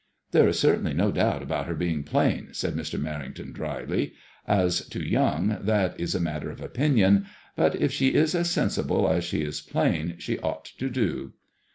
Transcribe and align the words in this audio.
"There 0.31 0.47
is 0.47 0.57
certainly 0.57 0.95
no 0.95 1.11
doubt 1.11 1.43
about 1.43 1.67
her 1.67 1.75
being 1.75 2.01
plain," 2.01 2.47
said 2.55 2.73
Mr. 2.73 2.99
Merrington, 2.99 3.53
dryly. 3.53 4.13
As 4.47 4.83
to 4.89 4.99
young, 5.07 5.59
that 5.61 5.93
is 5.99 6.15
a 6.15 6.19
matter 6.19 6.49
of 6.49 6.59
opinion; 6.59 7.27
but 7.55 7.75
if 7.79 7.91
she 7.91 8.07
is 8.15 8.33
as 8.33 8.49
sensible 8.49 9.07
as 9.07 9.23
she 9.23 9.43
is 9.43 9.61
plain, 9.61 10.15
she 10.17 10.39
ought 10.39 10.65
to 10.79 10.89
do." 10.89 11.33